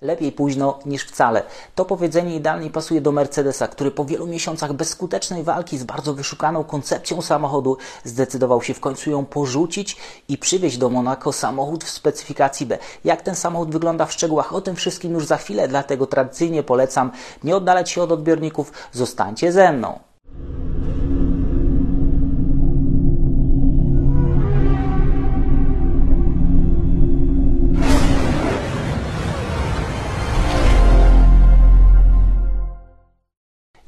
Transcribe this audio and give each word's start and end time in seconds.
Lepiej 0.00 0.32
późno 0.32 0.78
niż 0.86 1.04
wcale. 1.04 1.42
To 1.74 1.84
powiedzenie 1.84 2.36
idealnie 2.36 2.70
pasuje 2.70 3.00
do 3.00 3.12
Mercedesa, 3.12 3.68
który 3.68 3.90
po 3.90 4.04
wielu 4.04 4.26
miesiącach 4.26 4.72
bezskutecznej 4.72 5.44
walki 5.44 5.78
z 5.78 5.84
bardzo 5.84 6.14
wyszukaną 6.14 6.64
koncepcją 6.64 7.22
samochodu 7.22 7.76
zdecydował 8.04 8.62
się 8.62 8.74
w 8.74 8.80
końcu 8.80 9.10
ją 9.10 9.24
porzucić 9.24 9.96
i 10.28 10.38
przywieźć 10.38 10.78
do 10.78 10.88
Monaco 10.88 11.32
samochód 11.32 11.84
w 11.84 11.90
specyfikacji 11.90 12.66
B. 12.66 12.78
Jak 13.04 13.22
ten 13.22 13.34
samochód 13.34 13.70
wygląda 13.70 14.06
w 14.06 14.12
szczegółach, 14.12 14.54
o 14.54 14.60
tym 14.60 14.76
wszystkim 14.76 15.12
już 15.12 15.26
za 15.26 15.36
chwilę, 15.36 15.68
dlatego 15.68 16.06
tradycyjnie 16.06 16.62
polecam 16.62 17.10
nie 17.44 17.56
oddalać 17.56 17.90
się 17.90 18.02
od 18.02 18.12
odbiorników, 18.12 18.72
zostańcie 18.92 19.52
ze 19.52 19.72
mną. 19.72 19.98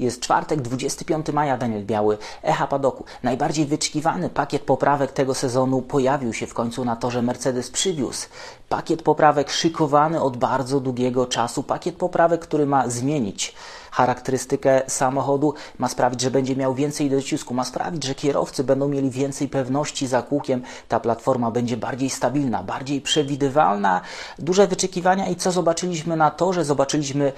Jest 0.08 0.20
czwartek, 0.20 0.60
25 0.60 1.28
maja, 1.32 1.56
Daniel 1.56 1.84
Biały, 1.84 2.18
Echa 2.42 2.66
Padoku. 2.66 3.04
Najbardziej 3.22 3.66
wyczekiwany 3.66 4.30
pakiet 4.30 4.62
poprawek 4.62 5.12
tego 5.12 5.34
sezonu 5.34 5.82
pojawił 5.82 6.32
się 6.32 6.46
w 6.46 6.54
końcu 6.54 6.84
na 6.84 6.96
torze 6.96 7.22
Mercedes 7.22 7.70
przywiózł. 7.70 8.26
Pakiet 8.68 9.02
poprawek 9.02 9.50
szykowany 9.50 10.22
od 10.22 10.36
bardzo 10.36 10.80
długiego 10.80 11.26
czasu. 11.26 11.62
Pakiet 11.62 11.96
poprawek, 11.96 12.40
który 12.40 12.66
ma 12.66 12.88
zmienić 12.88 13.54
charakterystykę 13.90 14.82
samochodu, 14.86 15.54
ma 15.78 15.88
sprawić, 15.88 16.20
że 16.20 16.30
będzie 16.30 16.56
miał 16.56 16.74
więcej 16.74 17.10
docisku, 17.10 17.54
ma 17.54 17.64
sprawić, 17.64 18.04
że 18.04 18.14
kierowcy 18.14 18.64
będą 18.64 18.88
mieli 18.88 19.10
więcej 19.10 19.48
pewności 19.48 20.06
za 20.06 20.22
kółkiem. 20.22 20.62
Ta 20.88 21.00
platforma 21.00 21.50
będzie 21.50 21.76
bardziej 21.76 22.10
stabilna, 22.10 22.62
bardziej 22.62 23.00
przewidywalna. 23.00 24.00
Duże 24.38 24.66
wyczekiwania 24.66 25.28
i 25.28 25.36
co 25.36 25.52
zobaczyliśmy 25.52 26.16
na 26.16 26.30
torze? 26.30 26.64
Zobaczyliśmy 26.64 27.32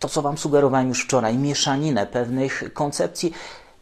to, 0.00 0.08
co 0.08 0.22
Wam 0.22 0.38
sugerowałem 0.38 0.88
już 0.88 1.04
wczoraj, 1.04 1.38
mieszaninę 1.38 2.06
pewnych 2.06 2.72
koncepcji, 2.74 3.32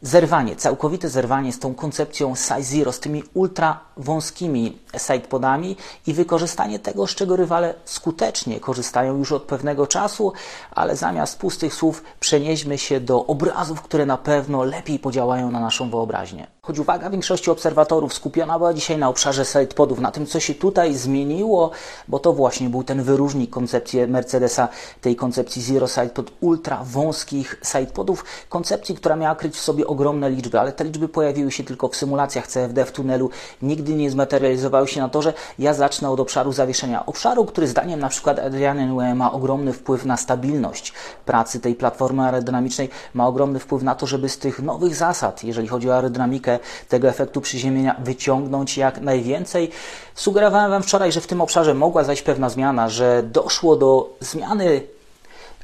zerwanie, 0.03 0.57
całkowite 0.57 1.09
zerwanie 1.09 1.53
z 1.53 1.59
tą 1.59 1.75
koncepcją 1.75 2.35
size 2.35 2.63
zero, 2.63 2.93
z 2.93 3.01
tymi 3.01 3.23
ultra 3.35 3.81
wąskimi 3.97 4.79
sidepodami 4.99 5.77
i 6.07 6.15
wykorzystanie 6.15 6.79
tego, 6.79 7.07
z 7.07 7.15
czego 7.15 7.37
rywale 7.37 7.75
skutecznie 7.85 8.61
korzystają 8.61 9.19
już 9.19 9.33
od 9.33 9.43
pewnego 9.43 9.87
czasu, 9.87 10.33
ale 10.71 10.97
zamiast 10.97 11.39
pustych 11.39 11.75
słów 11.75 12.03
przenieśmy 12.21 12.79
się 12.79 13.01
do 13.01 13.27
obrazów, 13.27 13.83
które 13.83 14.07
na 14.07 14.17
pewno 14.17 14.65
lepiej 14.65 14.99
podziałają 14.99 15.51
na 15.51 15.61
naszą 15.61 15.91
wyobraźnię. 15.91 16.58
Choć 16.69 16.79
uwaga 16.79 17.11
większości 17.11 17.51
obserwatorów 17.51 18.15
skupiona 18.15 18.59
była 18.59 18.75
dzisiaj 18.75 18.99
na 18.99 19.09
obszarze 19.09 19.45
sidepodów, 19.45 20.01
na 20.01 20.11
tym, 20.11 20.27
co 20.27 20.41
się 20.41 20.55
tutaj 20.55 20.95
zmieniło, 20.95 21.71
bo 22.09 22.19
to 22.19 22.33
właśnie 22.33 22.71
był 22.71 22.85
ten 22.85 23.03
wyróżnik 23.03 23.51
koncepcji 23.51 24.07
Mercedesa, 24.07 24.69
tej 25.01 25.17
koncepcji 25.17 25.63
Zero 25.63 25.89
Sidepod, 25.89 26.33
ultra 26.41 26.85
wąskich 26.85 27.61
sidepodów, 27.65 28.25
koncepcji, 28.49 28.95
która 28.95 29.17
miała 29.17 29.35
kryć 29.35 29.55
w 29.55 29.61
sobie 29.61 29.87
ogromne 29.87 30.31
liczby, 30.31 30.61
ale 30.61 30.73
te 30.73 30.85
liczby 30.85 31.09
pojawiły 31.09 31.51
się 31.53 31.65
tylko 31.65 31.89
w 31.89 31.97
symulacjach 31.97 32.47
CFD 32.47 32.85
w 32.85 32.93
tunelu, 32.93 33.31
nigdy 33.63 33.95
nie 33.95 34.11
zmaterializowały 34.11 34.89
się 34.89 35.01
na 35.01 35.09
to, 35.09 35.23
że 35.23 35.33
ja 35.59 35.75
zacznę 35.75 36.11
od 36.11 36.21
obszaru 36.21 36.53
zawieszenia. 36.53 37.07
Obszaru, 37.07 37.45
który 37.45 37.69
zdaniem 37.69 38.01
na 38.01 38.09
przykład 38.09 38.39
Adriana 38.39 38.87
Nue 38.87 39.15
ma 39.15 39.33
ogromny 39.33 39.73
wpływ 39.73 40.05
na 40.05 40.17
stabilność 40.17 40.93
pracy 41.25 41.61
tej 41.61 41.75
platformy 41.75 42.23
aerodynamicznej, 42.23 42.91
ma 43.15 43.27
ogromny 43.27 43.59
wpływ 43.59 43.83
na 43.83 43.95
to, 43.95 44.07
żeby 44.07 44.29
z 44.29 44.39
tych 44.39 44.63
nowych 44.63 44.95
zasad, 44.95 45.45
jeżeli 45.45 45.69
chodzi 45.69 45.91
o 45.91 45.95
aerodynamikę, 45.95 46.58
tego 46.89 47.09
efektu 47.09 47.41
przyziemienia 47.41 47.97
wyciągnąć 48.05 48.77
jak 48.77 49.01
najwięcej. 49.01 49.71
Sugerowałem 50.15 50.71
Wam 50.71 50.83
wczoraj, 50.83 51.13
że 51.13 51.21
w 51.21 51.27
tym 51.27 51.41
obszarze 51.41 51.75
mogła 51.75 52.05
zajść 52.05 52.23
pewna 52.23 52.49
zmiana, 52.49 52.89
że 52.89 53.23
doszło 53.23 53.77
do 53.77 54.17
zmiany 54.21 54.81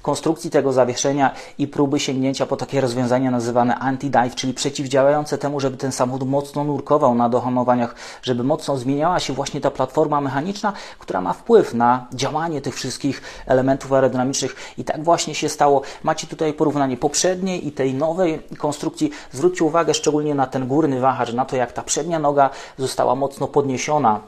konstrukcji 0.04 0.50
tego 0.50 0.72
zawieszenia 0.72 1.30
i 1.58 1.68
próby 1.68 2.00
sięgnięcia 2.00 2.46
po 2.46 2.56
takie 2.56 2.80
rozwiązania 2.80 3.30
nazywane 3.30 3.74
anti-dive, 3.74 4.34
czyli 4.34 4.54
przeciwdziałające 4.54 5.38
temu, 5.38 5.60
żeby 5.60 5.76
ten 5.76 5.92
samochód 5.92 6.28
mocno 6.28 6.64
nurkował 6.64 7.14
na 7.14 7.28
dohamowaniach, 7.28 7.94
żeby 8.22 8.44
mocno 8.44 8.76
zmieniała 8.76 9.20
się 9.20 9.32
właśnie 9.32 9.60
ta 9.60 9.70
platforma 9.70 10.20
mechaniczna, 10.20 10.72
która 10.98 11.20
ma 11.20 11.32
wpływ 11.32 11.74
na 11.74 12.06
działanie 12.12 12.60
tych 12.60 12.74
wszystkich 12.74 13.22
elementów 13.46 13.92
aerodynamicznych 13.92 14.56
i 14.78 14.84
tak 14.84 15.04
właśnie 15.04 15.34
się 15.34 15.48
stało. 15.48 15.82
Macie 16.02 16.26
tutaj 16.26 16.52
porównanie 16.52 16.96
poprzedniej 16.96 17.66
i 17.66 17.72
tej 17.72 17.94
nowej 17.94 18.42
konstrukcji. 18.58 19.10
Zwróćcie 19.32 19.64
uwagę 19.64 19.94
szczególnie 19.94 20.34
na 20.34 20.46
ten 20.46 20.66
górny 20.68 21.00
wahacz, 21.00 21.32
na 21.32 21.44
to 21.44 21.56
jak 21.56 21.72
ta 21.72 21.82
przednia 21.82 22.18
noga 22.18 22.50
została 22.78 23.14
mocno 23.14 23.48
podniesiona 23.48 24.20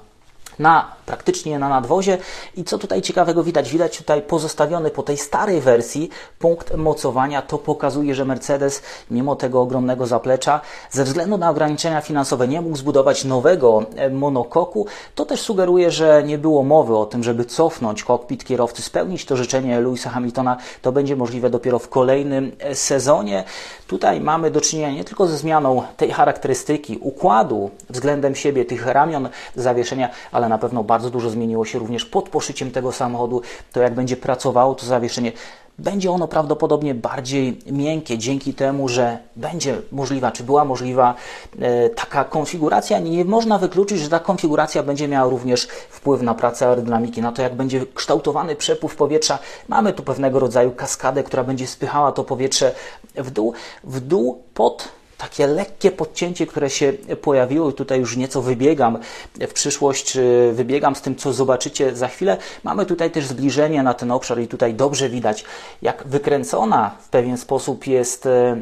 na 0.58 0.95
praktycznie 1.06 1.58
na 1.58 1.68
nadwozie. 1.68 2.18
I 2.56 2.64
co 2.64 2.78
tutaj 2.78 3.02
ciekawego 3.02 3.44
widać? 3.44 3.70
Widać 3.70 3.98
tutaj 3.98 4.22
pozostawiony 4.22 4.90
po 4.90 5.02
tej 5.02 5.16
starej 5.16 5.60
wersji 5.60 6.10
punkt 6.38 6.74
mocowania. 6.74 7.42
To 7.42 7.58
pokazuje, 7.58 8.14
że 8.14 8.24
Mercedes, 8.24 8.82
mimo 9.10 9.36
tego 9.36 9.60
ogromnego 9.60 10.06
zaplecza, 10.06 10.60
ze 10.90 11.04
względu 11.04 11.38
na 11.38 11.50
ograniczenia 11.50 12.00
finansowe 12.00 12.48
nie 12.48 12.60
mógł 12.60 12.76
zbudować 12.76 13.24
nowego 13.24 13.82
e, 13.96 14.10
monokoku. 14.10 14.86
To 15.14 15.24
też 15.24 15.40
sugeruje, 15.40 15.90
że 15.90 16.22
nie 16.24 16.38
było 16.38 16.62
mowy 16.62 16.96
o 16.96 17.06
tym, 17.06 17.22
żeby 17.24 17.44
cofnąć 17.44 18.04
kokpit 18.04 18.44
kierowcy, 18.44 18.82
spełnić 18.82 19.24
to 19.24 19.36
życzenie 19.36 19.80
Louisa 19.80 20.10
Hamiltona. 20.10 20.56
To 20.82 20.92
będzie 20.92 21.16
możliwe 21.16 21.50
dopiero 21.50 21.78
w 21.78 21.88
kolejnym 21.88 22.52
e, 22.58 22.74
sezonie. 22.74 23.44
Tutaj 23.86 24.20
mamy 24.20 24.50
do 24.50 24.60
czynienia 24.60 24.90
nie 24.90 25.04
tylko 25.04 25.26
ze 25.26 25.36
zmianą 25.36 25.82
tej 25.96 26.10
charakterystyki, 26.10 26.98
układu 27.00 27.70
względem 27.90 28.34
siebie, 28.34 28.64
tych 28.64 28.86
ramion 28.86 29.28
zawieszenia, 29.56 30.10
ale 30.32 30.48
na 30.48 30.58
pewno 30.58 30.84
bardzo 30.84 30.95
dużo 30.98 31.30
zmieniło 31.30 31.64
się 31.64 31.78
również 31.78 32.04
pod 32.04 32.28
poszyciem 32.28 32.70
tego 32.70 32.92
samochodu. 32.92 33.42
To 33.72 33.80
jak 33.80 33.94
będzie 33.94 34.16
pracowało 34.16 34.74
to 34.74 34.86
zawieszenie, 34.86 35.32
będzie 35.78 36.10
ono 36.10 36.28
prawdopodobnie 36.28 36.94
bardziej 36.94 37.58
miękkie 37.66 38.18
dzięki 38.18 38.54
temu, 38.54 38.88
że 38.88 39.18
będzie 39.36 39.76
możliwa, 39.92 40.32
czy 40.32 40.44
była 40.44 40.64
możliwa 40.64 41.14
e, 41.60 41.90
taka 41.90 42.24
konfiguracja. 42.24 42.98
Nie 42.98 43.24
można 43.24 43.58
wykluczyć, 43.58 44.00
że 44.00 44.08
ta 44.08 44.18
konfiguracja 44.18 44.82
będzie 44.82 45.08
miała 45.08 45.30
również 45.30 45.68
wpływ 45.90 46.22
na 46.22 46.34
pracę 46.34 46.68
aerodynamiki, 46.68 47.22
na 47.22 47.32
to, 47.32 47.42
jak 47.42 47.54
będzie 47.54 47.86
kształtowany 47.94 48.56
przepływ 48.56 48.96
powietrza. 48.96 49.38
Mamy 49.68 49.92
tu 49.92 50.02
pewnego 50.02 50.38
rodzaju 50.38 50.70
kaskadę, 50.70 51.22
która 51.22 51.44
będzie 51.44 51.66
spychała 51.66 52.12
to 52.12 52.24
powietrze 52.24 52.74
w 53.14 53.30
dół, 53.30 53.52
w 53.84 54.00
dół 54.00 54.42
pod 54.54 54.88
takie 55.18 55.46
lekkie 55.46 55.90
podcięcie, 55.90 56.46
które 56.46 56.70
się 56.70 56.92
pojawiło, 57.22 57.70
i 57.70 57.72
tutaj 57.72 58.00
już 58.00 58.16
nieco 58.16 58.42
wybiegam 58.42 58.98
w 59.40 59.52
przyszłość, 59.52 60.18
wybiegam 60.52 60.96
z 60.96 61.02
tym, 61.02 61.16
co 61.16 61.32
zobaczycie 61.32 61.96
za 61.96 62.08
chwilę. 62.08 62.36
Mamy 62.64 62.86
tutaj 62.86 63.10
też 63.10 63.26
zbliżenie 63.26 63.82
na 63.82 63.94
ten 63.94 64.12
obszar, 64.12 64.40
i 64.40 64.48
tutaj 64.48 64.74
dobrze 64.74 65.08
widać, 65.08 65.44
jak 65.82 66.04
wykręcona 66.06 66.90
w 67.00 67.08
pewien 67.08 67.36
sposób 67.38 67.86
jest 67.86 68.26
e, 68.26 68.60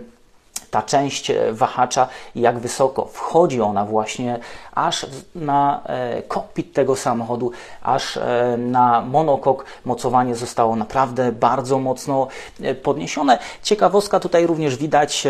ta 0.71 0.83
część 0.83 1.33
wahacza, 1.53 2.09
jak 2.35 2.59
wysoko 2.59 3.05
wchodzi 3.05 3.61
ona 3.61 3.85
właśnie 3.85 4.39
aż 4.75 5.07
na 5.35 5.83
e, 5.87 6.23
kokpit 6.23 6.73
tego 6.73 6.97
samochodu, 6.97 7.51
aż 7.83 8.17
e, 8.17 8.57
na 8.59 9.01
monokok 9.01 9.65
mocowanie 9.85 10.35
zostało 10.35 10.77
naprawdę 10.77 11.33
bardzo 11.33 11.79
mocno 11.79 12.29
podniesione. 12.83 13.39
Ciekawostka 13.63 14.21
tutaj 14.21 14.47
również 14.47 14.77
widać 14.77 15.27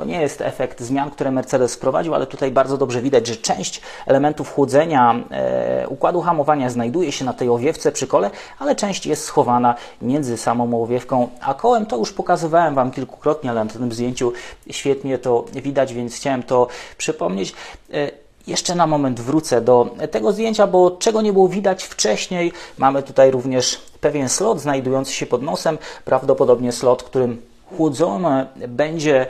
to 0.00 0.06
nie 0.06 0.20
jest 0.20 0.40
efekt 0.40 0.80
zmian, 0.80 1.10
które 1.10 1.30
Mercedes 1.30 1.74
wprowadził, 1.74 2.14
ale 2.14 2.26
tutaj 2.26 2.50
bardzo 2.50 2.78
dobrze 2.78 3.02
widać, 3.02 3.26
że 3.26 3.36
część 3.36 3.80
elementów 4.06 4.54
chłodzenia 4.54 5.14
e, 5.30 5.88
układu 5.88 6.20
hamowania 6.20 6.70
znajduje 6.70 7.12
się 7.12 7.24
na 7.24 7.32
tej 7.32 7.48
owiewce 7.48 7.92
przy 7.92 8.06
kole, 8.06 8.30
ale 8.58 8.76
część 8.76 9.06
jest 9.06 9.24
schowana 9.24 9.74
między 10.02 10.36
samą 10.36 10.82
owiewką 10.82 11.28
a 11.40 11.54
kołem. 11.54 11.86
To 11.86 11.96
już 11.96 12.12
pokazywałem 12.12 12.74
Wam 12.74 12.90
kilkukrotnie, 12.90 13.50
ale 13.50 13.64
na 13.64 13.70
tym 13.70 13.92
zdjęciu 13.92 14.32
świetnie 14.70 15.18
to 15.18 15.44
widać, 15.52 15.94
więc 15.94 16.16
chciałem 16.16 16.42
to 16.42 16.66
przypomnieć. 16.98 17.54
E, 17.92 18.10
jeszcze 18.46 18.74
na 18.74 18.86
moment 18.86 19.20
wrócę 19.20 19.60
do 19.60 19.96
tego 20.10 20.32
zdjęcia, 20.32 20.66
bo 20.66 20.90
czego 20.90 21.22
nie 21.22 21.32
było 21.32 21.48
widać 21.48 21.84
wcześniej, 21.84 22.52
mamy 22.78 23.02
tutaj 23.02 23.30
również 23.30 23.82
pewien 24.00 24.28
slot 24.28 24.60
znajdujący 24.60 25.12
się 25.12 25.26
pod 25.26 25.42
nosem, 25.42 25.78
prawdopodobnie 26.04 26.72
slot, 26.72 27.02
którym 27.02 27.49
chłodzony 27.76 28.46
będzie 28.68 29.26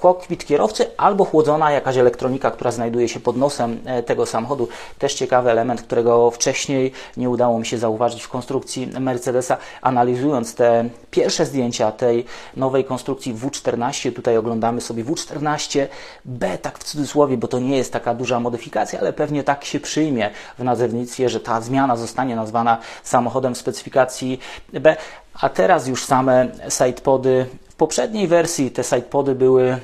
kokpit 0.00 0.44
kierowcy 0.44 0.86
albo 0.96 1.24
chłodzona 1.24 1.70
jakaś 1.70 1.96
elektronika, 1.96 2.50
która 2.50 2.70
znajduje 2.70 3.08
się 3.08 3.20
pod 3.20 3.36
nosem 3.36 3.80
e, 3.84 4.02
tego 4.02 4.26
samochodu. 4.26 4.68
Też 4.98 5.14
ciekawy 5.14 5.50
element, 5.50 5.82
którego 5.82 6.30
wcześniej 6.30 6.92
nie 7.16 7.30
udało 7.30 7.58
mi 7.58 7.66
się 7.66 7.78
zauważyć 7.78 8.22
w 8.22 8.28
konstrukcji 8.28 8.86
Mercedesa. 9.00 9.56
Analizując 9.82 10.54
te 10.54 10.88
pierwsze 11.10 11.46
zdjęcia 11.46 11.92
tej 11.92 12.24
nowej 12.56 12.84
konstrukcji 12.84 13.34
W14, 13.34 14.12
tutaj 14.12 14.36
oglądamy 14.36 14.80
sobie 14.80 15.04
W14B, 15.04 16.58
tak 16.62 16.78
w 16.78 16.84
cudzysłowie, 16.84 17.36
bo 17.36 17.48
to 17.48 17.58
nie 17.58 17.76
jest 17.76 17.92
taka 17.92 18.14
duża 18.14 18.40
modyfikacja, 18.40 19.00
ale 19.00 19.12
pewnie 19.12 19.44
tak 19.44 19.64
się 19.64 19.80
przyjmie 19.80 20.30
w 20.58 20.64
nazewnictwie, 20.64 21.28
że 21.28 21.40
ta 21.40 21.60
zmiana 21.60 21.96
zostanie 21.96 22.36
nazwana 22.36 22.78
samochodem 23.02 23.54
specyfikacji 23.54 24.40
B. 24.72 24.96
A 25.40 25.48
teraz 25.48 25.86
już 25.86 26.04
same 26.04 26.48
sidepody 26.68 27.46
poprzedniej 27.76 28.28
wersji 28.28 28.70
te 28.70 28.84
sidepody 28.84 29.34
były 29.34 29.78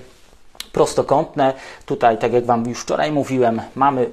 prostokątne. 0.72 1.54
Tutaj, 1.86 2.18
tak 2.18 2.32
jak 2.32 2.46
Wam 2.46 2.68
już 2.68 2.80
wczoraj 2.80 3.12
mówiłem, 3.12 3.62
mamy 3.74 4.10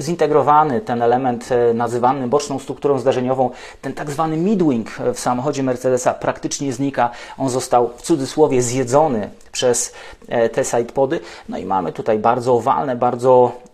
zintegrowany 0.00 0.80
ten 0.80 1.02
element 1.02 1.52
e, 1.52 1.74
nazywany 1.74 2.28
boczną 2.28 2.58
strukturą 2.58 2.98
zdarzeniową, 2.98 3.50
ten 3.82 3.92
tak 3.92 4.10
zwany 4.10 4.36
midwing 4.36 4.90
w 5.14 5.20
samochodzie 5.20 5.62
Mercedesa 5.62 6.14
praktycznie 6.14 6.72
znika. 6.72 7.10
On 7.38 7.50
został 7.50 7.90
w 7.96 8.02
cudzysłowie 8.02 8.62
zjedzony 8.62 9.30
przez 9.52 9.94
e, 10.28 10.48
te 10.48 10.64
sidepody. 10.64 11.20
No 11.48 11.58
i 11.58 11.64
mamy 11.64 11.92
tutaj 11.92 12.18
bardzo 12.18 12.54
owalne, 12.54 12.96
bardzo 12.96 13.52
e, 13.66 13.69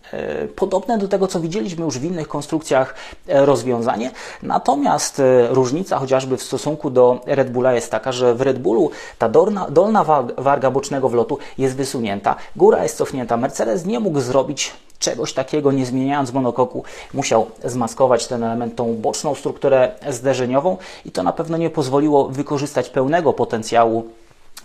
podobne 0.57 0.99
do 0.99 1.09
tego, 1.09 1.27
co 1.27 1.41
widzieliśmy 1.41 1.85
już 1.85 1.99
w 1.99 2.05
innych 2.05 2.29
konstrukcjach 2.29 2.95
rozwiązanie. 3.27 4.11
Natomiast 4.43 5.23
różnica 5.51 5.99
chociażby 5.99 6.37
w 6.37 6.43
stosunku 6.43 6.91
do 6.91 7.21
Red 7.27 7.51
Bulla 7.51 7.73
jest 7.73 7.91
taka, 7.91 8.13
że 8.13 8.35
w 8.35 8.41
Red 8.41 8.59
Bullu 8.59 8.91
ta 9.19 9.29
dolna, 9.29 9.67
dolna 9.71 10.05
warga 10.39 10.71
bocznego 10.71 11.09
wlotu 11.09 11.39
jest 11.59 11.77
wysunięta, 11.77 12.37
góra 12.57 12.83
jest 12.83 12.97
cofnięta. 12.97 13.37
Mercedes 13.37 13.87
nie 13.87 14.01
mógł 14.01 14.21
zrobić 14.21 14.73
czegoś 14.99 15.33
takiego, 15.33 15.73
nie 15.73 15.87
zmieniając 15.87 16.33
monokoku, 16.33 16.85
musiał 17.15 17.47
zmaskować 17.65 18.27
ten 18.27 18.45
element, 18.45 18.77
tą 18.77 18.95
boczną 18.95 19.35
strukturę 19.35 19.93
zderzeniową 20.09 20.77
i 21.05 21.11
to 21.11 21.23
na 21.23 21.33
pewno 21.33 21.57
nie 21.57 21.71
pozwoliło 21.71 22.29
wykorzystać 22.29 22.91
pełnego 22.91 23.33
potencjału 23.33 24.05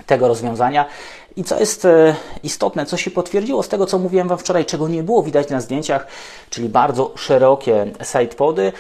tego 0.06 0.28
rozwiązania. 0.28 0.86
I 1.36 1.44
co 1.44 1.60
jest 1.60 1.86
e, 1.86 2.16
istotne, 2.44 2.86
co 2.86 2.98
się 2.98 3.12
potwierdziło 3.12 3.64
z 3.64 3.70
tego, 3.70 3.86
co 3.86 4.00
mówiłem 4.00 4.28
Wam 4.28 4.38
wczoraj, 4.38 4.66
czego 4.66 4.88
nie 4.88 5.04
było 5.04 5.24
widać 5.24 5.50
na 5.50 5.62
zdjęciach, 5.62 6.08
czyli 6.50 6.70
bardzo 6.70 7.12
szerokie 7.16 7.92
sidepody. 8.04 8.74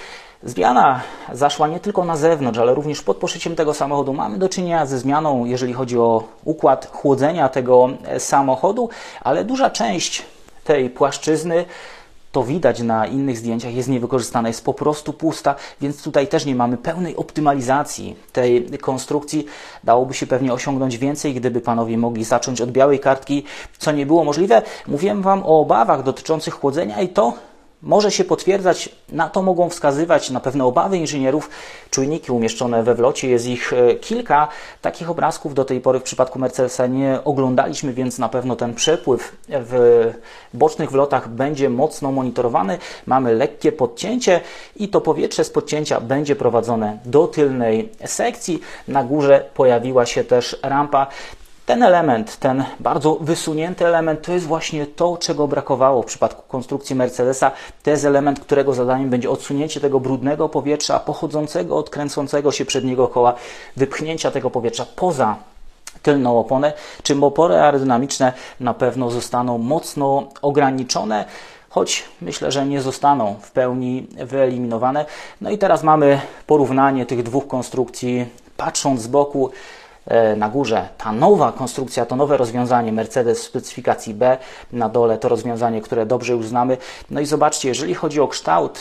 Zmiana 0.44 1.01
zaszła 1.33 1.68
nie 1.68 1.80
tylko 1.80 2.06
na 2.06 2.18
zewnątrz, 2.18 2.59
ale 2.59 2.75
również 2.75 3.01
pod 3.01 3.18
poszyciem 3.18 3.56
tego 3.56 3.74
samochodu. 3.74 4.13
Mamy 4.13 4.38
do 4.38 4.50
czynienia 4.50 4.86
ze 4.86 5.00
zmianą, 5.00 5.45
jeżeli 5.45 5.74
chodzi 5.74 5.98
o 5.98 6.24
układ 6.44 6.92
chłodzenia 6.92 7.50
tego 7.50 7.89
e, 8.06 8.19
samochodu, 8.19 8.89
ale 9.21 9.44
duża 9.44 9.69
część 9.69 10.25
tej 10.63 10.89
płaszczyzny 10.89 11.65
to 12.31 12.44
widać 12.44 12.81
na 12.81 13.07
innych 13.07 13.38
zdjęciach, 13.38 13.74
jest 13.74 13.89
niewykorzystana, 13.89 14.48
jest 14.48 14.66
po 14.66 14.74
prostu 14.74 15.13
pusta, 15.13 15.56
więc 15.81 16.04
tutaj 16.04 16.28
też 16.28 16.45
nie 16.45 16.56
mamy 16.56 16.78
pełnej 16.78 17.16
optymalizacji 17.16 18.16
tej 18.33 18.66
konstrukcji. 18.66 19.45
Dałoby 19.83 20.13
się 20.13 20.28
pewnie 20.28 20.54
osiągnąć 20.54 20.98
więcej, 20.98 21.33
gdyby 21.33 21.62
panowie 21.62 21.98
mogli 21.98 22.24
zacząć 22.24 22.62
od 22.62 22.72
białej 22.72 23.00
kartki, 23.00 23.44
co 23.78 23.92
nie 23.92 24.06
było 24.06 24.24
możliwe. 24.24 24.62
Mówiłem 24.88 25.22
Wam 25.22 25.44
o 25.44 25.60
obawach 25.60 26.04
dotyczących 26.04 26.54
chłodzenia 26.54 27.01
i 27.01 27.10
to 27.10 27.33
może 27.83 28.12
się 28.12 28.24
potwierdzać, 28.24 28.89
na 29.12 29.30
to 29.30 29.42
mogą 29.42 29.69
wskazywać 29.69 30.30
na 30.30 30.39
pewne 30.39 30.66
obawy 30.66 30.98
inżynierów. 30.98 31.50
Czujniki 31.89 32.31
umieszczone 32.31 32.83
we 32.83 32.95
wlocie, 32.95 33.30
jest 33.30 33.45
ich 33.45 33.74
e, 33.74 33.95
kilka. 33.95 34.48
Takich 34.81 35.10
obrazków 35.10 35.54
do 35.54 35.66
tej 35.66 35.81
pory 35.81 36.00
w 36.00 36.04
przypadku 36.04 36.39
Mercedesa 36.39 36.88
nie 36.88 37.19
oglądaliśmy, 37.25 37.94
więc 37.94 38.19
na 38.19 38.30
pewno 38.30 38.56
ten 38.56 38.74
przepływ 38.74 39.36
w 39.50 40.13
bocznych 40.54 40.92
wlotach 40.92 41.30
będzie 41.30 41.69
mocno 41.69 42.12
monitorowany. 42.12 42.78
Mamy 43.06 43.33
lekkie 43.33 43.72
podcięcie 43.72 44.42
i 44.75 44.88
to 44.88 45.01
powietrze 45.01 45.44
z 45.44 45.50
podcięcia 45.50 46.01
będzie 46.01 46.36
prowadzone 46.36 46.98
do 47.06 47.27
tylnej 47.27 47.89
sekcji. 48.06 48.62
Na 48.88 49.04
górze 49.04 49.45
pojawiła 49.54 50.06
się 50.06 50.24
też 50.24 50.60
rampa. 50.63 51.07
Ten 51.66 51.84
element, 51.84 52.38
ten 52.38 52.63
bardzo 52.80 53.16
wysunięty 53.16 53.88
element, 53.88 54.22
to 54.22 54.34
jest 54.34 54.46
właśnie 54.46 54.86
to, 54.86 55.18
czego 55.18 55.48
brakowało 55.48 56.02
w 56.02 56.06
przypadku 56.06 56.42
konstrukcji 56.48 56.96
Mercedesa. 56.96 57.52
To 57.84 57.90
jest 57.90 58.06
element, 58.06 58.40
którego 58.40 58.74
zadaniem 58.74 59.10
będzie 59.10 59.30
odsunięcie 59.30 59.80
tego 59.80 60.00
brudnego 60.00 60.50
powietrza 60.50 61.00
pochodzącego 61.00 61.78
od 61.78 61.90
kręcącego 61.90 62.52
się 62.52 62.66
przedniego 62.66 63.08
koła, 63.08 63.34
wypchnięcia 63.78 64.31
tego 64.31 64.50
powietrza 64.50 64.86
poza 64.96 65.36
tylną 66.02 66.40
oponę, 66.40 66.74
czym 67.04 67.24
opory 67.24 67.56
aerodynamiczne 67.56 68.34
na 68.60 68.74
pewno 68.74 69.12
zostaną 69.12 69.58
mocno 69.58 70.24
ograniczone 70.42 71.25
choć 71.72 72.04
myślę, 72.22 72.52
że 72.52 72.66
nie 72.66 72.81
zostaną 72.81 73.36
w 73.42 73.52
pełni 73.52 74.08
wyeliminowane. 74.25 75.06
No 75.42 75.50
i 75.50 75.58
teraz 75.58 75.84
mamy 75.84 76.22
porównanie 76.48 77.06
tych 77.06 77.24
dwóch 77.24 77.48
konstrukcji, 77.48 78.25
patrząc 78.58 79.02
z 79.02 79.08
boku. 79.08 79.52
E, 80.12 80.36
na 80.36 80.50
górze 80.50 80.90
ta 80.98 81.12
nowa 81.12 81.52
konstrukcja, 81.52 82.06
to 82.06 82.16
nowe 82.16 82.38
rozwiązanie 82.38 82.92
Mercedes 82.92 83.40
w 83.40 83.44
specyfikacji 83.44 84.13
B, 84.13 84.38
na 84.74 84.90
dole 84.90 85.18
to 85.18 85.30
rozwiązanie, 85.30 85.81
które 85.81 86.06
dobrze 86.06 86.34
już 86.34 86.48
znamy. 86.48 86.78
No 87.12 87.22
i 87.22 87.25
zobaczcie, 87.25 87.69
jeżeli 87.69 87.94
chodzi 87.94 88.22
o 88.22 88.28
kształt 88.28 88.80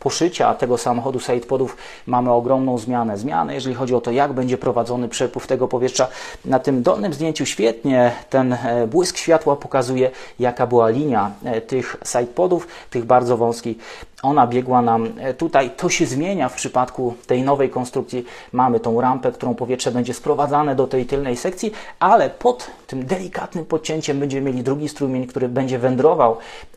poszycia 0.00 0.54
tego 0.54 0.78
samochodu 0.78 1.20
sidepodów 1.20 1.76
mamy 2.06 2.32
ogromną 2.32 2.78
zmianę. 2.78 3.18
Zmianę, 3.18 3.54
jeżeli 3.54 3.74
chodzi 3.74 3.94
o 3.94 4.00
to, 4.00 4.10
jak 4.10 4.32
będzie 4.32 4.58
prowadzony 4.58 5.08
przepływ 5.08 5.46
tego 5.46 5.68
powietrza. 5.68 6.08
Na 6.44 6.58
tym 6.58 6.82
dolnym 6.82 7.12
zdjęciu 7.12 7.46
świetnie 7.46 8.12
ten 8.30 8.52
e, 8.52 8.86
błysk 8.86 9.16
światła 9.16 9.56
pokazuje, 9.56 10.10
jaka 10.38 10.66
była 10.66 10.88
linia 10.88 11.30
e, 11.44 11.60
tych 11.60 11.96
sidepodów, 12.04 12.68
tych 12.90 13.04
bardzo 13.04 13.36
wąskich 13.36 13.76
ona 14.22 14.46
biegła 14.46 14.82
nam 14.82 15.12
e, 15.18 15.34
tutaj. 15.34 15.70
To 15.76 15.88
się 15.88 16.06
zmienia 16.06 16.48
w 16.48 16.54
przypadku 16.54 17.14
tej 17.26 17.42
nowej 17.42 17.70
konstrukcji. 17.70 18.24
Mamy 18.52 18.80
tą 18.80 19.00
rampę, 19.00 19.32
którą 19.32 19.54
powietrze 19.54 19.90
będzie 19.90 20.14
sprowadzane 20.14 20.74
do 20.74 20.86
tej 20.86 21.06
tylnej 21.06 21.36
sekcji, 21.36 21.72
ale 21.98 22.30
pod 22.30 22.70
tym 22.86 23.06
delikatnym 23.06 23.64
podcięciem 23.64 24.20
będziemy 24.20 24.50
mieli 24.50 24.62
drugi 24.62 24.88
strumień, 24.88 25.26
który 25.26 25.48
będzie 25.48 25.78
wędrował 25.78 26.36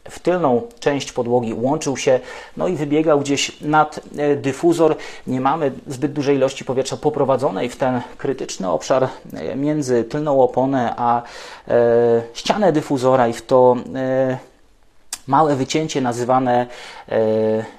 w 0.10 0.19
tylną 0.19 0.62
część 0.80 1.12
podłogi, 1.12 1.54
łączył 1.54 1.98
się, 1.98 2.19
no 2.57 2.68
i 2.68 2.75
wybiegał 2.75 3.19
gdzieś 3.19 3.62
nad 3.62 4.00
e, 4.18 4.36
dyfuzor. 4.36 4.95
Nie 5.28 5.42
mamy 5.42 5.72
zbyt 5.88 6.13
dużej 6.13 6.36
ilości 6.36 6.66
powietrza 6.66 6.98
poprowadzonej 6.98 7.69
w 7.69 7.75
ten 7.75 8.01
krytyczny 8.18 8.69
obszar 8.69 9.07
e, 9.34 9.56
między 9.56 10.04
tylną 10.04 10.42
oponę 10.42 10.94
a 10.98 11.22
e, 11.68 12.22
ścianę 12.34 12.72
dyfuzora 12.72 13.28
i 13.28 13.34
w 13.34 13.42
to 13.42 13.75
e, 13.95 14.52
małe 15.27 15.55
wycięcie 15.55 16.01
nazywane 16.01 16.67
e, 17.09 17.17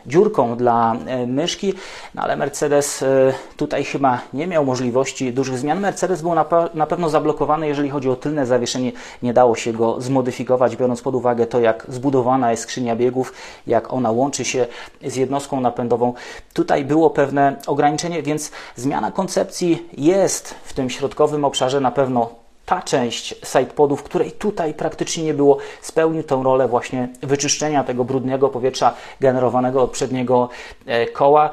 dziurką 0.06 0.56
dla 0.56 0.96
e, 1.06 1.26
myszki, 1.26 1.74
no 2.14 2.22
ale 2.22 2.36
Mercedes 2.36 3.02
e, 3.02 3.32
tutaj 3.56 3.84
chyba 3.84 4.20
nie 4.32 4.46
miał 4.46 4.64
możliwości 4.64 5.32
dużych 5.32 5.58
zmian. 5.58 5.80
Mercedes 5.80 6.22
był 6.22 6.34
na, 6.34 6.44
na 6.74 6.86
pewno 6.86 7.08
zablokowany, 7.08 7.68
jeżeli 7.68 7.90
chodzi 7.90 8.10
o 8.10 8.16
tylne 8.16 8.46
zawieszenie. 8.46 8.92
Nie 9.22 9.32
dało 9.32 9.56
się 9.56 9.72
go 9.72 10.00
zmodyfikować, 10.00 10.76
biorąc 10.76 11.02
pod 11.02 11.14
uwagę 11.14 11.46
to, 11.46 11.60
jak 11.60 11.86
zbudowana 11.88 12.50
jest 12.50 12.62
skrzynia 12.62 12.96
biegów, 12.96 13.32
jak 13.66 13.92
ona 13.92 14.10
łączy 14.10 14.44
się 14.44 14.66
z 15.02 15.16
jednostką 15.16 15.60
napędową. 15.60 16.14
Tutaj 16.52 16.84
było 16.84 17.10
pewne 17.10 17.56
ograniczenie, 17.66 18.22
więc 18.22 18.50
zmiana 18.76 19.12
koncepcji 19.12 19.88
jest 19.92 20.54
w 20.64 20.72
tym 20.72 20.90
środkowym 20.90 21.44
obszarze 21.44 21.80
na 21.80 21.90
pewno 21.90 22.43
ta 22.66 22.82
część 22.82 23.34
sidepodów, 23.44 24.02
której 24.02 24.32
tutaj 24.32 24.74
praktycznie 24.74 25.24
nie 25.24 25.34
było, 25.34 25.58
spełnił 25.82 26.22
tę 26.22 26.40
rolę 26.44 26.68
właśnie 26.68 27.08
wyczyszczenia 27.22 27.84
tego 27.84 28.04
brudnego 28.04 28.48
powietrza 28.48 28.94
generowanego 29.20 29.82
od 29.82 29.90
przedniego 29.90 30.48
e, 30.86 31.06
koła. 31.06 31.50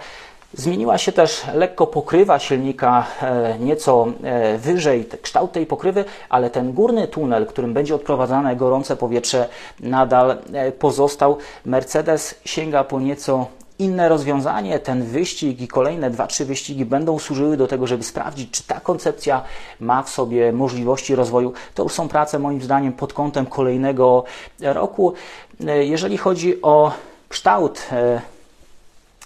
Zmieniła 0.53 0.97
się 0.97 1.11
też 1.11 1.41
lekko 1.53 1.87
pokrywa 1.87 2.39
silnika, 2.39 3.05
e, 3.21 3.59
nieco 3.59 4.07
e, 4.23 4.57
wyżej 4.57 5.05
kształt 5.21 5.51
tej 5.51 5.65
pokrywy, 5.65 6.05
ale 6.29 6.49
ten 6.49 6.73
górny 6.73 7.07
tunel, 7.07 7.45
którym 7.45 7.73
będzie 7.73 7.95
odprowadzane 7.95 8.55
gorące 8.55 8.95
powietrze, 8.95 9.49
nadal 9.79 10.37
pozostał. 10.79 11.37
Mercedes 11.65 12.35
sięga 12.45 12.83
po 12.83 12.99
nieco 12.99 13.47
inne 13.79 14.09
rozwiązanie, 14.09 14.79
ten 14.79 15.03
wyścig 15.03 15.61
i 15.61 15.67
kolejne 15.67 16.09
dwa, 16.09 16.27
trzy 16.27 16.45
wyścigi 16.45 16.85
będą 16.85 17.19
służyły 17.19 17.57
do 17.57 17.67
tego, 17.67 17.87
żeby 17.87 18.03
sprawdzić, 18.03 18.51
czy 18.51 18.63
ta 18.63 18.79
koncepcja 18.79 19.43
ma 19.79 20.03
w 20.03 20.09
sobie 20.09 20.51
możliwości 20.51 21.15
rozwoju. 21.15 21.53
To 21.75 21.83
już 21.83 21.91
są 21.91 22.07
prace 22.07 22.39
moim 22.39 22.61
zdaniem 22.61 22.93
pod 22.93 23.13
kątem 23.13 23.45
kolejnego 23.45 24.23
roku. 24.59 25.13
Jeżeli 25.81 26.17
chodzi 26.17 26.61
o 26.61 26.91
kształt 27.29 27.87
e, 27.91 28.21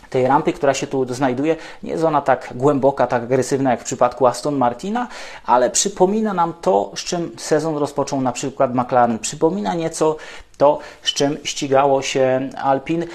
tej 0.10 0.28
rampy, 0.28 0.54
która 0.54 0.74
się 0.74 0.88
tu 0.88 1.14
znajduje, 1.14 1.56
nie 1.84 1.92
jest 1.92 2.04
ona 2.04 2.22
tak 2.22 2.54
głęboka, 2.56 3.08
tak 3.08 3.24
agresywna 3.24 3.72
jak 3.72 3.82
w 3.82 3.84
przypadku 3.84 4.28
Aston 4.28 4.56
Martina, 4.56 5.08
ale 5.46 5.70
przypomina 5.70 6.34
nam 6.34 6.54
to, 6.62 6.92
z 6.96 7.00
czym 7.00 7.32
sezon 7.38 7.78
rozpoczął 7.78 8.22
na 8.22 8.32
przykład 8.32 8.76
McLaren. 8.76 9.20
Przypomina 9.20 9.74
nieco 9.74 10.16
to, 10.58 10.80
z 11.04 11.14
czym 11.14 11.38
ścigało 11.44 12.02
się 12.02 12.50
Alpine. 12.58 13.06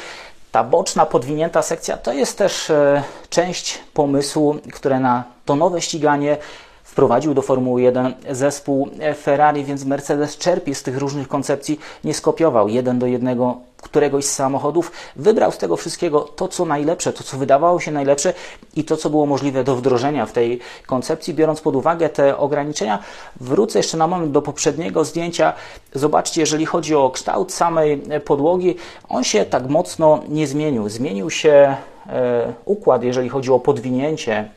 Ta 0.53 0.65
boczna, 0.65 1.07
podwinięta 1.07 1.63
sekcja 1.63 1.97
to 1.97 2.13
jest 2.13 2.39
też 2.39 2.71
e, 2.71 3.03
część 3.31 3.79
pomysłu, 3.95 4.57
które 4.73 5.01
na 5.01 5.25
to 5.45 5.57
nowe 5.57 5.81
ściganie 5.81 6.37
wprowadził 6.85 7.35
do 7.35 7.43
Formuły 7.43 7.83
1 7.83 8.15
zespół 8.31 8.89
Ferrari, 9.23 9.65
więc 9.65 9.85
Mercedes 9.85 10.39
czerpie 10.39 10.75
z 10.75 10.83
tych 10.83 10.99
różnych 10.99 11.29
koncepcji, 11.29 11.81
nie 12.05 12.15
skopiował 12.15 12.69
jeden 12.69 12.99
do 12.99 13.07
jednego 13.07 13.57
któregoś 13.81 14.25
z 14.25 14.33
samochodów, 14.33 14.93
wybrał 15.17 15.53
z 15.53 15.59
tego 15.59 15.77
wszystkiego 15.77 16.21
to, 16.21 16.49
co 16.49 16.65
najlepsze, 16.65 17.13
to, 17.13 17.25
co 17.25 17.37
wydawało 17.37 17.81
się 17.81 17.91
najlepsze 17.91 18.35
i 18.77 18.85
to, 18.85 18.97
co 18.97 19.11
było 19.11 19.27
możliwe 19.27 19.65
do 19.65 19.77
wdrożenia 19.77 20.27
w 20.27 20.33
tej 20.33 20.61
koncepcji, 20.87 21.35
biorąc 21.35 21.61
pod 21.61 21.77
uwagę 21.77 22.09
te 22.09 22.37
ograniczenia. 22.37 22.99
Wrócę 23.41 23.79
jeszcze 23.79 23.97
na 23.97 24.07
moment 24.07 24.33
do 24.33 24.43
poprzedniego 24.43 25.05
zdjęcia. 25.05 25.53
Zobaczcie, 25.95 26.41
jeżeli 26.41 26.67
chodzi 26.67 26.95
o 26.95 27.11
kształt 27.11 27.53
samej 27.53 28.03
podłogi, 28.25 28.77
on 29.09 29.25
się 29.25 29.45
tak 29.45 29.69
mocno 29.69 30.23
nie 30.29 30.47
zmienił. 30.47 30.89
Zmienił 30.89 31.31
się 31.31 31.77
e, 32.07 32.53
układ, 32.65 33.03
jeżeli 33.03 33.29
chodzi 33.29 33.53
o 33.53 33.59
podwinięcie 33.59 34.51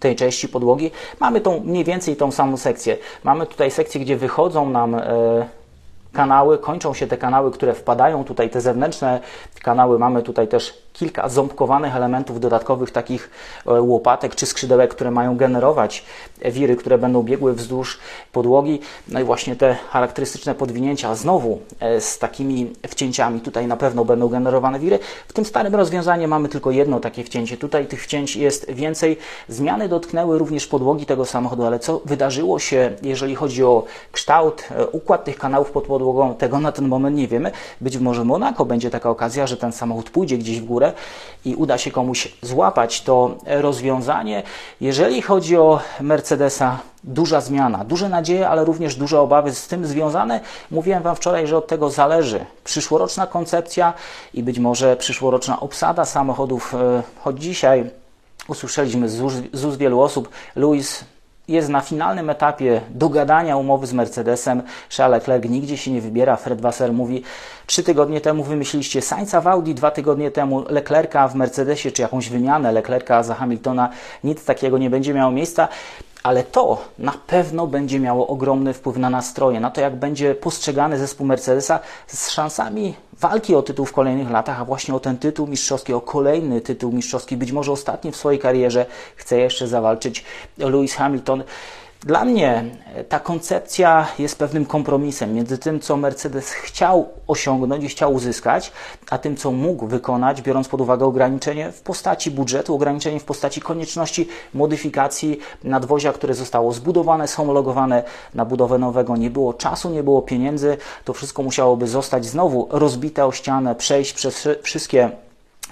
tej 0.00 0.16
części 0.16 0.48
podłogi. 0.48 0.90
Mamy 1.20 1.40
tą 1.40 1.60
mniej 1.60 1.84
więcej 1.84 2.16
tą 2.16 2.32
samą 2.32 2.56
sekcję. 2.56 2.96
Mamy 3.24 3.46
tutaj 3.46 3.70
sekcję, 3.70 4.00
gdzie 4.00 4.16
wychodzą 4.16 4.70
nam 4.70 4.94
e, 4.94 5.02
kanały, 6.16 6.58
kończą 6.58 6.94
się 6.94 7.06
te 7.06 7.16
kanały, 7.16 7.50
które 7.50 7.74
wpadają 7.74 8.24
tutaj, 8.24 8.50
te 8.50 8.60
zewnętrzne 8.60 9.20
kanały. 9.62 9.98
Mamy 9.98 10.22
tutaj 10.22 10.48
też 10.48 10.85
kilka 10.96 11.28
ząbkowanych 11.28 11.96
elementów 11.96 12.40
dodatkowych, 12.40 12.90
takich 12.90 13.30
e, 13.66 13.80
łopatek 13.80 14.34
czy 14.34 14.46
skrzydełek, 14.46 14.90
które 14.90 15.10
mają 15.10 15.36
generować 15.36 16.04
wiry, 16.44 16.76
które 16.76 16.98
będą 16.98 17.22
biegły 17.22 17.54
wzdłuż 17.54 17.98
podłogi. 18.32 18.80
No 19.08 19.20
i 19.20 19.24
właśnie 19.24 19.56
te 19.56 19.76
charakterystyczne 19.88 20.54
podwinięcia 20.54 21.14
znowu 21.14 21.60
e, 21.80 22.00
z 22.00 22.18
takimi 22.18 22.72
wcięciami 22.88 23.40
tutaj 23.40 23.66
na 23.66 23.76
pewno 23.76 24.04
będą 24.04 24.28
generowane 24.28 24.78
wiry. 24.78 24.98
W 25.28 25.32
tym 25.32 25.44
starym 25.44 25.74
rozwiązaniu 25.74 26.28
mamy 26.28 26.48
tylko 26.48 26.70
jedno 26.70 27.00
takie 27.00 27.24
wcięcie. 27.24 27.56
Tutaj 27.56 27.86
tych 27.86 28.02
wcięć 28.02 28.36
jest 28.36 28.70
więcej. 28.70 29.16
Zmiany 29.48 29.88
dotknęły 29.88 30.38
również 30.38 30.66
podłogi 30.66 31.06
tego 31.06 31.24
samochodu, 31.24 31.64
ale 31.64 31.78
co 31.78 32.00
wydarzyło 32.04 32.58
się, 32.58 32.90
jeżeli 33.02 33.34
chodzi 33.34 33.64
o 33.64 33.84
kształt, 34.12 34.68
e, 34.70 34.86
układ 34.86 35.24
tych 35.24 35.38
kanałów 35.38 35.70
pod 35.70 35.84
podłogą, 35.84 36.34
tego 36.34 36.60
na 36.60 36.72
ten 36.72 36.88
moment 36.88 37.16
nie 37.16 37.28
wiemy. 37.28 37.50
Być 37.80 37.98
może 37.98 38.24
Monako 38.24 38.64
będzie 38.64 38.90
taka 38.90 39.10
okazja, 39.10 39.46
że 39.46 39.56
ten 39.56 39.72
samochód 39.72 40.10
pójdzie 40.10 40.38
gdzieś 40.38 40.60
w 40.60 40.64
górę 40.64 40.85
i 41.44 41.54
uda 41.54 41.78
się 41.78 41.90
komuś 41.90 42.28
złapać 42.42 43.00
to 43.00 43.36
rozwiązanie. 43.46 44.42
Jeżeli 44.80 45.22
chodzi 45.22 45.56
o 45.56 45.80
Mercedesa, 46.00 46.78
duża 47.04 47.40
zmiana, 47.40 47.84
duże 47.84 48.08
nadzieje, 48.08 48.48
ale 48.48 48.64
również 48.64 48.96
duże 48.96 49.20
obawy 49.20 49.54
z 49.54 49.66
tym 49.66 49.86
związane. 49.86 50.40
Mówiłem 50.70 51.02
Wam 51.02 51.16
wczoraj, 51.16 51.46
że 51.46 51.56
od 51.56 51.66
tego 51.66 51.90
zależy 51.90 52.46
przyszłoroczna 52.64 53.26
koncepcja 53.26 53.92
i 54.34 54.42
być 54.42 54.58
może 54.58 54.96
przyszłoroczna 54.96 55.60
obsada 55.60 56.04
samochodów, 56.04 56.74
e, 56.74 57.02
choć 57.24 57.42
dzisiaj 57.42 57.90
usłyszeliśmy 58.48 59.08
z 59.08 59.46
z 59.52 59.76
wielu 59.76 60.00
osób, 60.00 60.28
Louis 60.56 61.04
jest 61.48 61.68
na 61.68 61.80
finalnym 61.80 62.30
etapie 62.30 62.80
dogadania 62.90 63.56
umowy 63.56 63.86
z 63.86 63.92
Mercedesem. 63.92 64.62
Charles 64.96 65.18
Leclerc 65.18 65.50
nigdzie 65.50 65.76
się 65.76 65.90
nie 65.90 66.00
wybiera. 66.00 66.36
Fred 66.36 66.60
Wasser 66.60 66.92
mówi, 66.92 67.22
trzy 67.66 67.82
tygodnie 67.82 68.20
temu 68.20 68.44
wymyśliliście 68.44 69.02
Sainza 69.02 69.40
w 69.40 69.46
Audi, 69.46 69.72
dwa 69.72 69.90
tygodnie 69.90 70.30
temu 70.30 70.64
Leclerca 70.68 71.28
w 71.28 71.34
Mercedesie, 71.34 71.92
czy 71.92 72.02
jakąś 72.02 72.28
wymianę 72.28 72.72
Leclerca 72.72 73.22
za 73.22 73.34
Hamiltona. 73.34 73.88
Nic 74.24 74.44
takiego 74.44 74.78
nie 74.78 74.90
będzie 74.90 75.14
miało 75.14 75.32
miejsca 75.32 75.68
ale 76.26 76.42
to 76.44 76.78
na 76.98 77.14
pewno 77.26 77.66
będzie 77.66 78.00
miało 78.00 78.26
ogromny 78.26 78.74
wpływ 78.74 78.96
na 78.96 79.10
nastroje, 79.10 79.60
na 79.60 79.70
to, 79.70 79.80
jak 79.80 79.96
będzie 79.96 80.34
postrzegany 80.34 80.98
zespół 80.98 81.26
Mercedesa 81.26 81.80
z 82.06 82.30
szansami 82.30 82.94
walki 83.12 83.54
o 83.54 83.62
tytuł 83.62 83.86
w 83.86 83.92
kolejnych 83.92 84.30
latach, 84.30 84.60
a 84.60 84.64
właśnie 84.64 84.94
o 84.94 85.00
ten 85.00 85.18
tytuł 85.18 85.46
mistrzowski, 85.46 85.92
o 85.92 86.00
kolejny 86.00 86.60
tytuł 86.60 86.92
mistrzowski, 86.92 87.36
być 87.36 87.52
może 87.52 87.72
ostatni 87.72 88.12
w 88.12 88.16
swojej 88.16 88.40
karierze, 88.40 88.86
chce 89.16 89.38
jeszcze 89.38 89.68
zawalczyć 89.68 90.24
Lewis 90.58 90.94
Hamilton. 90.94 91.44
Dla 92.06 92.24
mnie 92.24 92.64
ta 93.08 93.20
koncepcja 93.20 94.06
jest 94.18 94.38
pewnym 94.38 94.66
kompromisem 94.66 95.34
między 95.34 95.58
tym, 95.58 95.80
co 95.80 95.96
Mercedes 95.96 96.50
chciał 96.50 97.08
osiągnąć 97.26 97.84
i 97.84 97.88
chciał 97.88 98.14
uzyskać, 98.14 98.72
a 99.10 99.18
tym, 99.18 99.36
co 99.36 99.50
mógł 99.50 99.86
wykonać, 99.86 100.42
biorąc 100.42 100.68
pod 100.68 100.80
uwagę 100.80 101.06
ograniczenie 101.06 101.72
w 101.72 101.80
postaci 101.80 102.30
budżetu, 102.30 102.74
ograniczenie 102.74 103.20
w 103.20 103.24
postaci 103.24 103.60
konieczności 103.60 104.28
modyfikacji 104.54 105.38
nadwozia, 105.64 106.12
które 106.12 106.34
zostało 106.34 106.72
zbudowane, 106.72 107.26
homologowane 107.26 108.02
na 108.34 108.44
budowę 108.44 108.78
nowego. 108.78 109.16
Nie 109.16 109.30
było 109.30 109.54
czasu, 109.54 109.90
nie 109.90 110.02
było 110.02 110.22
pieniędzy. 110.22 110.76
To 111.04 111.12
wszystko 111.12 111.42
musiałoby 111.42 111.88
zostać 111.88 112.24
znowu 112.24 112.68
rozbite 112.70 113.26
o 113.26 113.32
ścianę, 113.32 113.74
przejść 113.74 114.12
przez 114.12 114.48
wszystkie 114.62 115.10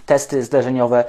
testy 0.07 0.43
zderzeniowe 0.43 1.05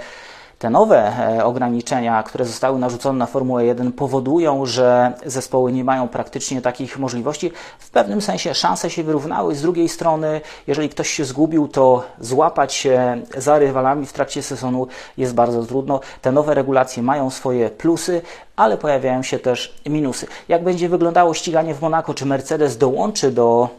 te 0.60 0.70
nowe 0.70 1.14
e, 1.38 1.46
ograniczenia, 1.46 2.24
które 2.24 2.46
zostały 2.46 2.80
narzucone 2.80 3.20
na 3.20 3.26
Formułę 3.26 3.66
1, 3.66 3.92
powodują, 3.92 4.66
że 4.66 5.14
zespoły 5.26 5.72
nie 5.72 5.84
mają 5.84 6.08
praktycznie 6.08 6.62
takich 6.62 7.00
możliwości. 7.00 7.52
W 7.80 7.90
pewnym 7.90 8.22
sensie 8.22 8.54
szanse 8.54 8.90
się 8.90 9.04
wyrównały. 9.04 9.56
Z 9.56 9.62
drugiej 9.62 9.90
strony, 9.90 10.42
jeżeli 10.68 10.90
ktoś 10.90 11.10
się 11.10 11.26
zgubił, 11.26 11.68
to 11.68 12.04
złapać 12.20 12.74
się 12.74 13.22
za 13.38 13.60
rywalami 13.60 14.06
w 14.06 14.14
trakcie 14.14 14.44
sezonu 14.44 14.88
jest 15.18 15.34
bardzo 15.34 15.66
trudno. 15.66 16.00
Te 16.22 16.32
nowe 16.32 16.54
regulacje 16.54 17.04
mają 17.04 17.30
swoje 17.30 17.70
plusy, 17.70 18.22
ale 18.56 18.78
pojawiają 18.78 19.24
się 19.24 19.40
też 19.40 19.76
minusy. 19.86 20.28
Jak 20.48 20.64
będzie 20.64 20.90
wyglądało 20.90 21.34
ściganie 21.34 21.74
w 21.74 21.82
Monako? 21.82 22.14
Czy 22.14 22.26
Mercedes 22.26 22.78
dołączy 22.78 23.32
do 23.32 23.70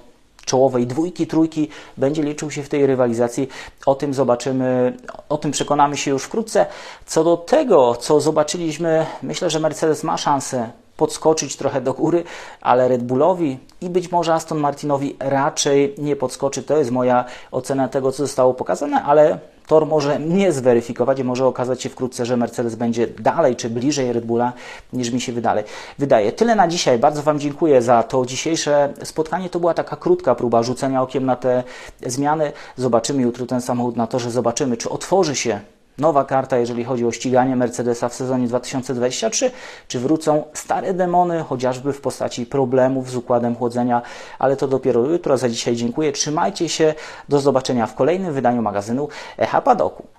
czołowej 0.46 0.86
dwójki, 0.86 1.26
trójki 1.26 1.68
będzie 1.96 2.22
liczył 2.22 2.50
się 2.50 2.62
w 2.62 2.68
tej 2.68 2.86
rywalizacji. 2.86 3.48
O 3.86 3.94
tym 3.94 4.14
zobaczymy, 4.14 4.96
o 5.28 5.38
tym 5.38 5.50
przekonamy 5.50 5.96
się 5.96 6.10
już 6.10 6.22
wkrótce. 6.22 6.66
Co 7.06 7.24
do 7.24 7.36
tego, 7.36 7.96
co 7.96 8.20
zobaczyliśmy, 8.20 9.06
myślę, 9.22 9.50
że 9.50 9.60
Mercedes 9.60 10.04
ma 10.04 10.16
szansę 10.16 10.70
podskoczyć 10.96 11.56
trochę 11.56 11.80
do 11.80 11.94
góry, 11.94 12.24
ale 12.60 12.88
Red 12.88 13.02
Bullowi 13.02 13.58
i 13.80 13.90
być 13.90 14.10
może 14.10 14.34
Aston 14.34 14.58
Martinowi 14.58 15.16
raczej 15.20 15.94
nie 15.98 16.16
podskoczy. 16.16 16.62
To 16.62 16.76
jest 16.76 16.90
moja 16.90 17.24
ocena 17.50 17.88
tego, 17.88 18.12
co 18.12 18.16
zostało 18.16 18.54
pokazane, 18.54 19.02
ale 19.02 19.38
Tor 19.66 19.86
może 19.86 20.20
nie 20.20 20.52
zweryfikować 20.52 21.18
i 21.18 21.24
może 21.24 21.46
okazać 21.46 21.82
się 21.82 21.88
wkrótce, 21.88 22.26
że 22.26 22.36
Mercedes 22.36 22.74
będzie 22.74 23.06
dalej 23.06 23.56
czy 23.56 23.70
bliżej 23.70 24.12
Red 24.12 24.24
Bulla 24.24 24.52
niż 24.92 25.10
mi 25.10 25.20
się 25.20 25.32
wydaje. 25.32 25.64
wydaje. 25.98 26.32
Tyle 26.32 26.54
na 26.54 26.68
dzisiaj. 26.68 26.98
Bardzo 26.98 27.22
Wam 27.22 27.38
dziękuję 27.38 27.82
za 27.82 28.02
to 28.02 28.26
dzisiejsze 28.26 28.94
spotkanie. 29.04 29.50
To 29.50 29.60
była 29.60 29.74
taka 29.74 29.96
krótka 29.96 30.34
próba 30.34 30.62
rzucenia 30.62 31.02
okiem 31.02 31.26
na 31.26 31.36
te 31.36 31.64
zmiany. 32.06 32.52
Zobaczymy 32.76 33.22
jutro 33.22 33.46
ten 33.46 33.60
samochód 33.60 33.96
na 33.96 34.06
torze, 34.06 34.30
zobaczymy, 34.30 34.76
czy 34.76 34.90
otworzy 34.90 35.36
się 35.36 35.60
nowa 35.98 36.24
karta, 36.24 36.58
jeżeli 36.58 36.84
chodzi 36.84 37.06
o 37.06 37.12
ściganie 37.12 37.56
Mercedesa 37.56 38.08
w 38.08 38.14
sezonie 38.14 38.48
2023, 38.48 39.50
czy 39.88 40.00
wrócą 40.00 40.44
stare 40.52 40.94
demony, 40.94 41.44
chociażby 41.48 41.92
w 41.92 42.00
postaci 42.00 42.46
problemów 42.46 43.10
z 43.10 43.16
układem 43.16 43.56
chłodzenia, 43.56 44.02
ale 44.38 44.56
to 44.56 44.68
dopiero 44.68 45.00
jutro. 45.00 45.36
Za 45.36 45.48
dzisiaj 45.48 45.76
dziękuję. 45.76 46.12
Trzymajcie 46.12 46.68
się. 46.68 46.94
Do 47.28 47.40
zobaczenia 47.40 47.86
w 47.86 47.94
kolejnym 47.94 48.32
wydaniu 48.34 48.62
magazynu 48.62 49.08
Echa 49.38 49.60
Padoku. 49.60 50.15